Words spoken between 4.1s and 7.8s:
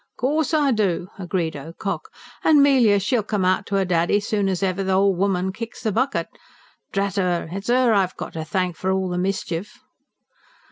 soon as ever th'ol' woman kicks the bucket. Drat 'er! It's